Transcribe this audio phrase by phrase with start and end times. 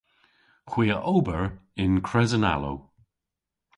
[0.69, 1.43] Hwi a ober
[1.83, 2.79] yn kresen-alow.